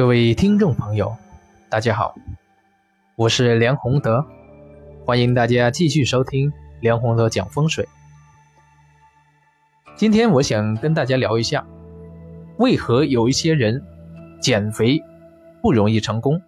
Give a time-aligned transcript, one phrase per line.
[0.00, 1.14] 各位听众朋友，
[1.68, 2.14] 大家好，
[3.16, 4.24] 我是梁宏德，
[5.04, 6.50] 欢迎大家继续收听
[6.80, 7.86] 梁宏德讲风水。
[9.96, 11.66] 今天我想跟大家聊一下，
[12.56, 13.84] 为何有一些人
[14.40, 15.02] 减肥
[15.60, 16.40] 不容易成功？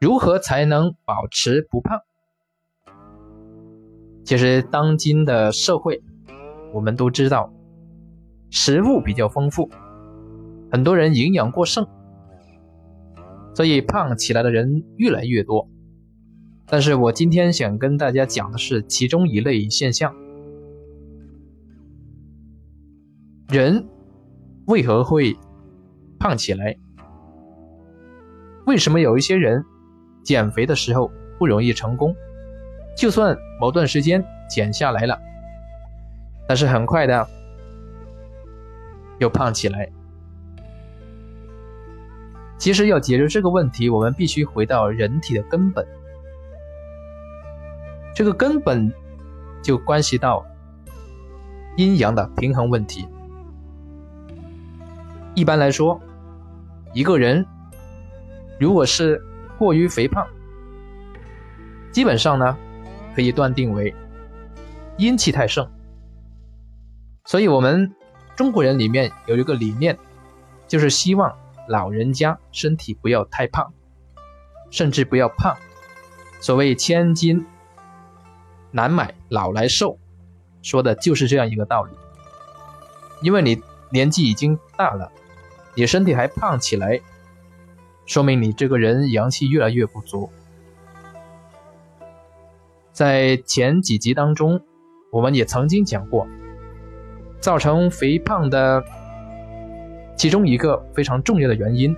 [0.00, 2.00] 如何才能保持不胖？
[4.24, 6.02] 其实当今的社会，
[6.72, 7.52] 我们都知道，
[8.50, 9.70] 食物比较丰富。
[10.70, 11.86] 很多人营养过剩，
[13.54, 15.68] 所以胖起来的人越来越多。
[16.66, 20.14] 但是我今天想跟大家讲的是其中一类现象：
[23.48, 23.86] 人
[24.66, 25.36] 为何会
[26.18, 26.76] 胖起来？
[28.66, 29.64] 为什么有一些人
[30.24, 32.14] 减肥的时候不容易成功？
[32.96, 35.16] 就算某段时间减下来了，
[36.48, 37.28] 但是很快的
[39.20, 39.88] 又胖起来。
[42.58, 45.86] 其实要解决这个问题，我们必须回到人体的根本。
[48.14, 48.92] 这个根本
[49.62, 50.44] 就关系到
[51.76, 53.06] 阴阳的平衡问题。
[55.34, 56.00] 一般来说，
[56.94, 57.44] 一个人
[58.58, 59.22] 如果是
[59.58, 60.26] 过于肥胖，
[61.92, 62.56] 基本上呢
[63.14, 63.94] 可以断定为
[64.96, 65.68] 阴气太盛。
[67.26, 67.92] 所以，我们
[68.34, 69.98] 中国人里面有一个理念，
[70.66, 71.36] 就是希望。
[71.68, 73.72] 老人家身体不要太胖，
[74.70, 75.56] 甚至不要胖。
[76.40, 77.46] 所谓千金
[78.70, 79.98] 难买老来瘦，
[80.62, 81.92] 说的就是这样一个道理。
[83.22, 85.10] 因为你年纪已经大了，
[85.74, 87.00] 你身体还胖起来，
[88.04, 90.30] 说明你这个人阳气越来越不足。
[92.92, 94.60] 在前几集当中，
[95.10, 96.26] 我们也曾经讲过，
[97.40, 98.84] 造成肥胖的。
[100.16, 101.94] 其中一个非常重要的原因，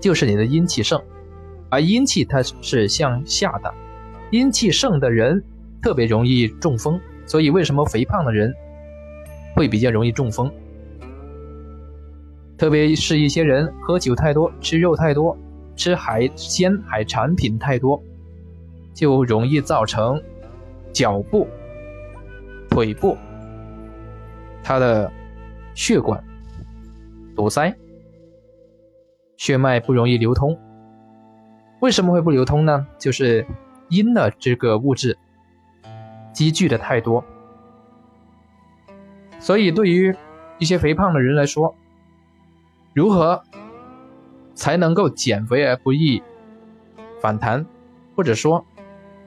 [0.00, 1.02] 就是你的阴气盛，
[1.70, 3.72] 而阴气它是向下的，
[4.30, 5.42] 阴气盛的人
[5.80, 7.00] 特别容易中风。
[7.26, 8.54] 所以，为什么肥胖的人
[9.54, 10.52] 会比较容易中风？
[12.58, 15.36] 特别是一些人喝酒太多、吃肉太多、
[15.74, 18.00] 吃海鲜海产品太多，
[18.92, 20.22] 就容易造成
[20.92, 21.48] 脚部、
[22.68, 23.16] 腿部
[24.62, 25.10] 它的
[25.74, 26.22] 血管。
[27.34, 27.74] 堵塞，
[29.36, 30.58] 血脉不容易流通。
[31.80, 32.86] 为什么会不流通呢？
[32.98, 33.46] 就是
[33.88, 35.18] 阴的这个物质
[36.32, 37.24] 积聚的太多。
[39.38, 40.14] 所以，对于
[40.58, 41.74] 一些肥胖的人来说，
[42.94, 43.42] 如何
[44.54, 46.22] 才能够减肥而不易
[47.20, 47.66] 反弹？
[48.16, 48.64] 或者说，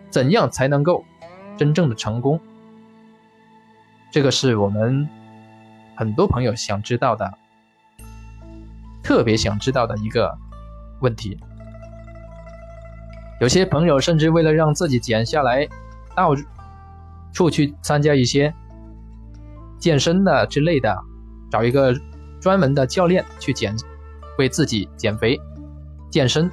[0.09, 1.03] 怎样才能够
[1.57, 2.39] 真正的成功？
[4.09, 5.07] 这个是我们
[5.95, 7.37] 很多朋友想知道的。
[9.07, 10.37] 特别想知道的一个
[10.99, 11.39] 问题，
[13.39, 15.65] 有些朋友甚至为了让自己减下来，
[16.13, 16.35] 到
[17.31, 18.53] 处去参加一些
[19.79, 20.93] 健身的之类的，
[21.49, 21.95] 找一个
[22.41, 23.73] 专门的教练去减，
[24.37, 25.39] 为自己减肥、
[26.11, 26.51] 健身。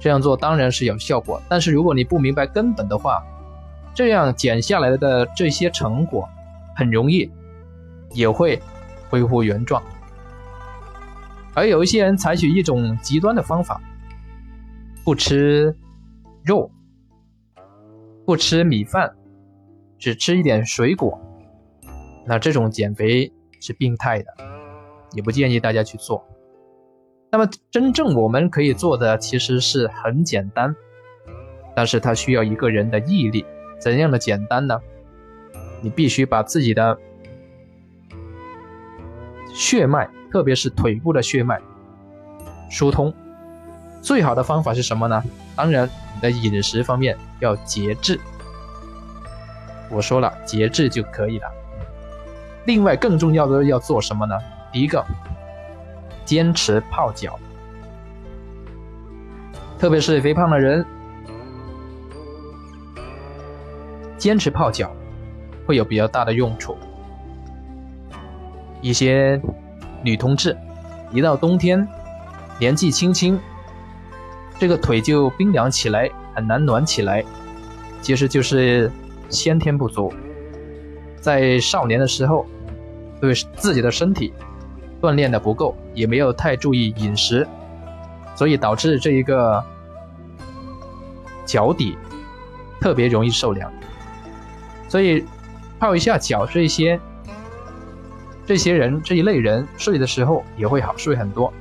[0.00, 3.22] 这样做当然是有效果，但是如果你不明白根本的话，
[3.92, 6.26] 这样减下来的这些成果，
[6.74, 7.30] 很容易
[8.12, 8.62] 也会
[9.10, 9.82] 恢复原状。
[11.56, 13.80] 而有一些人采取一种极端的方法，
[15.02, 15.74] 不吃
[16.44, 16.70] 肉，
[18.26, 19.16] 不吃米饭，
[19.98, 21.18] 只吃一点水果，
[22.26, 24.26] 那这种减肥是病态的，
[25.14, 26.22] 也不建议大家去做。
[27.32, 30.76] 那么真正我们可以做的其实是很简单，
[31.74, 33.46] 但是它需要一个人的毅力。
[33.80, 34.78] 怎样的简单呢？
[35.80, 36.98] 你必须把自己的
[39.56, 40.08] 血脉。
[40.28, 41.58] 特别是腿部的血脉
[42.68, 43.14] 疏通，
[44.02, 45.22] 最好的方法是什么呢？
[45.54, 48.20] 当然，你的饮食方面要节制。
[49.88, 51.50] 我说了，节制就可以了。
[52.66, 54.36] 另外，更重要的要做什么呢？
[54.70, 55.02] 第一个，
[56.26, 57.38] 坚持泡脚，
[59.78, 60.84] 特别是肥胖的人，
[64.18, 64.94] 坚持泡脚
[65.66, 66.76] 会有比较大的用处。
[68.80, 69.40] 一些。
[70.02, 70.56] 女同志，
[71.10, 71.88] 一到冬天，
[72.60, 73.36] 年纪轻轻，
[74.56, 77.24] 这个腿就冰凉起来，很难暖起来，
[78.00, 78.92] 其实就是
[79.28, 80.12] 先天不足。
[81.18, 82.46] 在少年的时候，
[83.20, 84.32] 对自己的身体
[85.00, 87.44] 锻炼的不够，也没有太注意饮食，
[88.36, 89.64] 所以导致这一个
[91.44, 91.98] 脚底
[92.80, 93.72] 特别容易受凉。
[94.88, 95.24] 所以
[95.80, 97.00] 泡一下脚这些。
[98.46, 101.52] 这些人这一类人睡的时候也会好睡很多，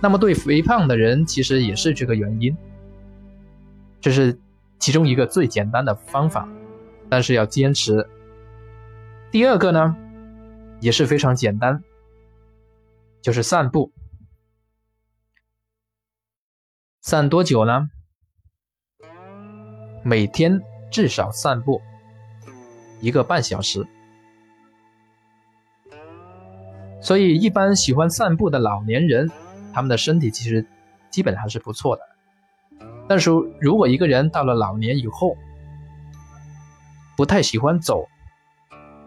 [0.00, 2.56] 那么对肥胖的人其实也是这个原因，
[4.00, 4.38] 这是
[4.78, 6.48] 其中一个最简单的方法，
[7.10, 8.08] 但是要坚持。
[9.30, 9.94] 第二个呢，
[10.80, 11.82] 也是非常简单，
[13.20, 13.92] 就是散步。
[17.02, 17.90] 散多久呢？
[20.02, 21.82] 每天至少散步
[23.02, 23.86] 一个半小时。
[27.04, 29.30] 所以，一般喜欢散步的老年人，
[29.74, 30.66] 他们的身体其实
[31.10, 32.02] 基本还是不错的。
[33.06, 33.30] 但是
[33.60, 35.36] 如果一个人到了老年以后，
[37.14, 38.06] 不太喜欢走，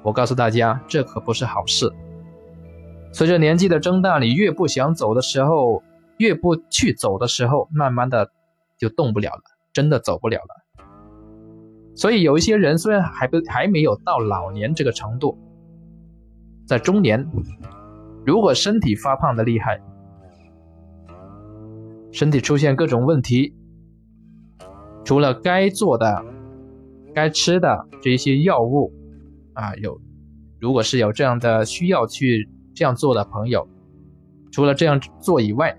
[0.04, 1.92] 我告诉大家，这可不是好事。
[3.12, 5.82] 随着年纪的增大，你越不想走的时候，
[6.18, 8.30] 越不去走的时候，慢慢的
[8.78, 9.42] 就动不了了，
[9.74, 10.86] 真的走不了了。
[11.96, 15.36] 所以有一些人虽然还不还没有到老年这个程度，
[16.68, 17.28] 在中年。
[18.28, 19.80] 如果身体发胖的厉害，
[22.12, 23.56] 身体出现各种问题，
[25.06, 26.26] 除了该做的、
[27.16, 28.92] 该吃的这一些药物
[29.54, 29.98] 啊，有，
[30.60, 33.66] 如果是有这样的需要去这样做的朋友，
[34.52, 35.74] 除了这样做以外，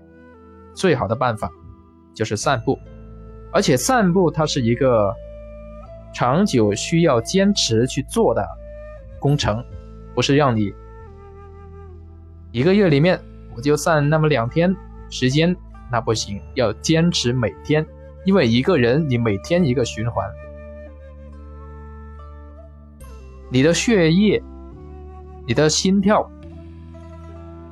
[0.73, 1.51] 最好的办法
[2.15, 2.79] 就是散步，
[3.53, 5.13] 而且散步它是一个
[6.15, 8.43] 长久需要坚持去做的
[9.19, 9.63] 工程，
[10.15, 10.73] 不是让你。
[12.51, 13.19] 一个月里面
[13.55, 14.75] 我就算那么两天
[15.09, 15.55] 时间，
[15.91, 17.85] 那不行，要坚持每天，
[18.25, 20.27] 因为一个人你每天一个循环，
[23.51, 24.41] 你的血液、
[25.45, 26.27] 你的心跳、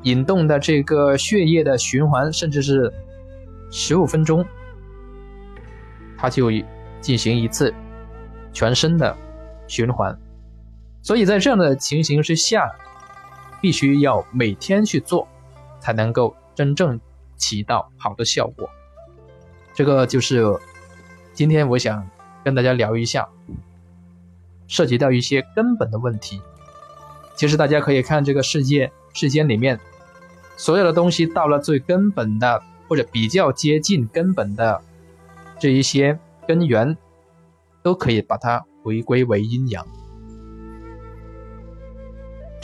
[0.04, 2.94] 引动的这个血液的循环，甚至是
[3.72, 4.46] 十五分钟，
[6.18, 6.52] 它就
[7.02, 7.74] 进行一次
[8.54, 9.16] 全身的
[9.68, 10.16] 循环，
[11.02, 12.70] 所以在这样的情形之下。
[13.62, 15.28] 必须要每天去做，
[15.80, 17.00] 才能够真正
[17.36, 18.70] 起到好的效果。
[19.74, 20.44] 这个就是
[21.34, 22.08] 今天我想
[22.44, 23.28] 跟大家聊一下，
[24.68, 26.42] 涉及到一些根本的问题。
[27.36, 29.80] 其实大家可以看这个世界世间里面
[30.56, 34.82] 所有的东西，到了最根本的或者比较接近根本的
[35.60, 36.18] 这一些
[36.48, 36.98] 根源，
[37.84, 39.86] 都可以把它回归为阴阳。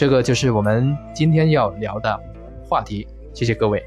[0.03, 2.19] 这个就是我们今天要聊的
[2.67, 3.81] 话题，谢谢各位。